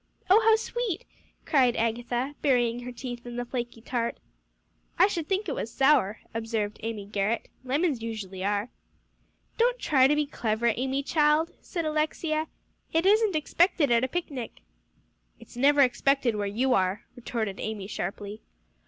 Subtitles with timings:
[0.31, 1.05] "Oh, how sweet!"
[1.45, 4.17] cried Agatha, burying her teeth in the flaky tart.
[4.97, 8.69] "I should think it was sour," observed Amy Garrett; "lemons usually are."
[9.59, 12.47] "Don't try to be clever, Amy child," said Alexia,
[12.91, 14.61] "it isn't expected at a picnic."
[15.39, 18.41] "It's never expected where you are," retorted Amy sharply.